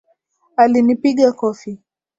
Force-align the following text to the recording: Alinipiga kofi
Alinipiga 0.55 1.31
kofi 1.31 1.81